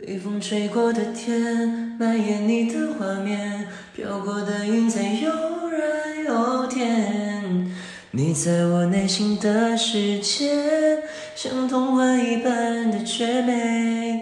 [0.00, 5.30] 被风吹过的天，蔓延你的画面，飘过的云彩又
[5.68, 7.70] 软又甜。
[8.10, 11.00] 你在我内心的世界，
[11.36, 14.20] 像童话一般的绝美。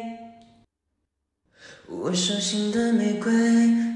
[1.89, 3.33] 我手心的玫瑰，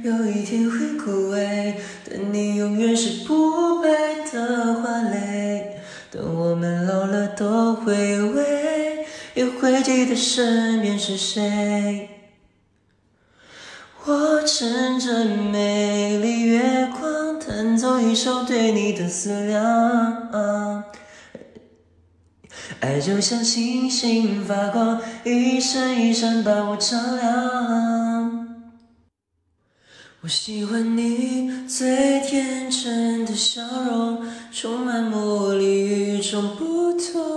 [0.02, 1.74] 有一天会枯萎，
[2.10, 3.88] 但你永远是不败
[4.32, 5.76] 的花蕾。
[6.10, 8.05] 等我们老了都回味，
[9.36, 12.08] 也会记得身边是谁。
[14.06, 20.84] 我趁着美丽月光，弹奏一首对你的思量。
[22.80, 28.46] 爱就像星星发光，一闪一闪把我照亮。
[30.22, 37.35] 我喜欢你最天真的笑容，充满魔力与众不同。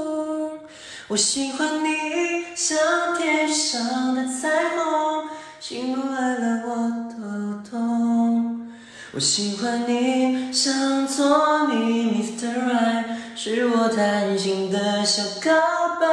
[1.09, 2.77] 我喜欢你像
[3.17, 5.27] 天上的彩虹，
[5.59, 6.75] 喜怒哀乐我
[7.09, 8.69] 都懂。
[9.13, 12.53] 我喜欢你像做你 Mr.
[12.63, 16.05] right，是我贪心的小告白，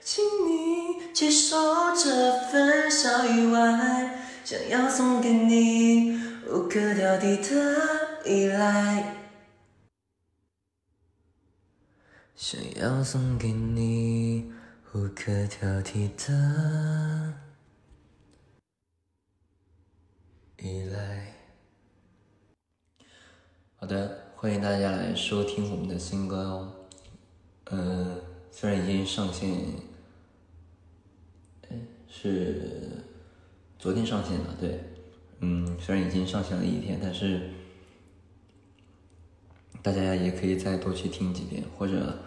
[0.00, 4.18] 请你接受这份小意外。
[4.44, 9.14] 想要送给你无可挑剔的依赖，
[12.44, 14.50] 想要送给你
[14.92, 17.34] 无可挑剔的
[20.58, 21.34] 依赖。
[23.76, 26.72] 好的，欢迎大家来收听我们的新歌哦。
[27.66, 28.20] 嗯，
[28.50, 29.48] 虽然已经上线，
[31.70, 31.76] 哎，
[32.08, 33.04] 是。
[33.78, 34.80] 昨天上线的，对，
[35.38, 37.50] 嗯，虽然已经上线了一天，但是
[39.80, 42.18] 大家也可以再多去听几遍，或者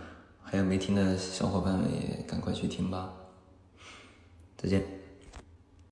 [0.45, 3.11] 还有没听的小伙伴们也赶快去听吧。
[4.55, 5.04] 再见。